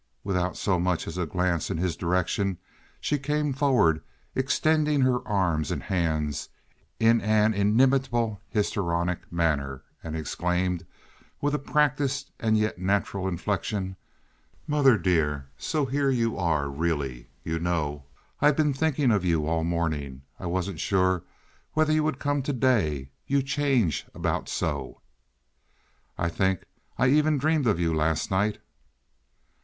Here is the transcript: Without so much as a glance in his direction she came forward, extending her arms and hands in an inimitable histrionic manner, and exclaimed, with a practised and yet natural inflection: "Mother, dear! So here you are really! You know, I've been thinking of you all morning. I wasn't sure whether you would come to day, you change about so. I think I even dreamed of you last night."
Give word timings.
Without 0.23 0.57
so 0.57 0.79
much 0.79 1.05
as 1.07 1.15
a 1.19 1.27
glance 1.27 1.69
in 1.69 1.77
his 1.77 1.95
direction 1.95 2.57
she 2.99 3.19
came 3.19 3.53
forward, 3.53 4.01
extending 4.33 5.01
her 5.01 5.19
arms 5.27 5.69
and 5.69 5.83
hands 5.83 6.49
in 6.99 7.21
an 7.21 7.53
inimitable 7.53 8.41
histrionic 8.49 9.31
manner, 9.31 9.83
and 10.03 10.15
exclaimed, 10.15 10.87
with 11.39 11.53
a 11.53 11.59
practised 11.59 12.31
and 12.39 12.57
yet 12.57 12.79
natural 12.79 13.27
inflection: 13.27 13.95
"Mother, 14.65 14.97
dear! 14.97 15.45
So 15.55 15.85
here 15.85 16.09
you 16.09 16.35
are 16.35 16.67
really! 16.67 17.29
You 17.43 17.59
know, 17.59 18.05
I've 18.41 18.57
been 18.57 18.73
thinking 18.73 19.11
of 19.11 19.23
you 19.23 19.45
all 19.45 19.63
morning. 19.63 20.23
I 20.39 20.47
wasn't 20.47 20.79
sure 20.79 21.25
whether 21.73 21.93
you 21.93 22.03
would 22.03 22.17
come 22.17 22.41
to 22.41 22.53
day, 22.53 23.11
you 23.27 23.43
change 23.43 24.07
about 24.15 24.49
so. 24.49 24.99
I 26.17 26.27
think 26.27 26.63
I 26.97 27.05
even 27.09 27.37
dreamed 27.37 27.67
of 27.67 27.79
you 27.79 27.93
last 27.93 28.31
night." 28.31 28.57